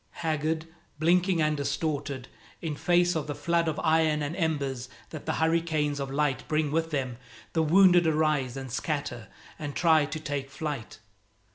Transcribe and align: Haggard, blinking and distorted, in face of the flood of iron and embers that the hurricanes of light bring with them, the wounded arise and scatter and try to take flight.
Haggard, 0.25 0.65
blinking 0.97 1.43
and 1.43 1.55
distorted, 1.55 2.27
in 2.59 2.75
face 2.75 3.15
of 3.15 3.27
the 3.27 3.35
flood 3.35 3.67
of 3.67 3.79
iron 3.83 4.23
and 4.23 4.35
embers 4.35 4.89
that 5.11 5.27
the 5.27 5.33
hurricanes 5.33 5.99
of 5.99 6.09
light 6.09 6.43
bring 6.47 6.71
with 6.71 6.89
them, 6.89 7.17
the 7.53 7.61
wounded 7.61 8.07
arise 8.07 8.57
and 8.57 8.71
scatter 8.71 9.27
and 9.59 9.75
try 9.75 10.07
to 10.07 10.19
take 10.19 10.49
flight. 10.49 10.97